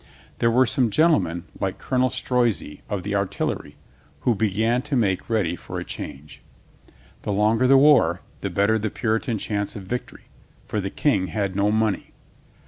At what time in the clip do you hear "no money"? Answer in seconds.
11.55-12.13